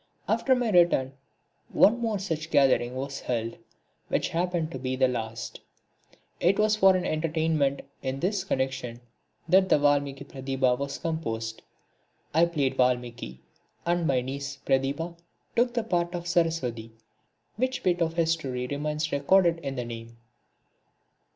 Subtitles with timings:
[0.27, 1.13] After my return
[1.69, 3.55] one more such gathering was held,
[4.07, 5.59] which happened to be the last.
[6.39, 9.01] It was for an entertainment in this connection
[9.47, 11.61] that the Valmiki Pratibha was composed.
[12.33, 13.41] I played Valmiki
[13.85, 15.13] and my niece, Pratibha,
[15.55, 16.93] took the part of Saraswati
[17.57, 20.17] which bit of history remains recorded in the name.